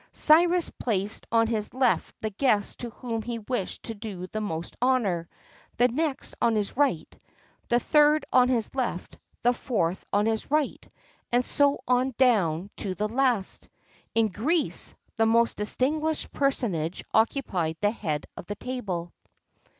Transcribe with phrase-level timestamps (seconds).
[0.13, 4.75] Cyrus placed on his left the guest to whom he wished to do the most
[4.81, 5.29] honour,
[5.77, 7.15] the next on his right,
[7.69, 10.91] the third on the left, the fourth on the right,
[11.31, 17.77] and so on, down to the last.[XXXII 59] In Greece, the most distinguished personage occupied
[17.79, 19.13] the head of the table.